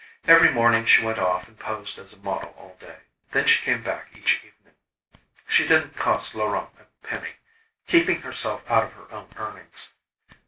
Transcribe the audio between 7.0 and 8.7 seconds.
penny, keeping herself